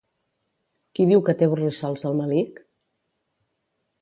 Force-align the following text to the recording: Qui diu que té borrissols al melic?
Qui 0.99 1.05
diu 1.11 1.21
que 1.27 1.35
té 1.41 1.49
borrissols 1.51 2.07
al 2.11 2.19
melic? 2.23 2.59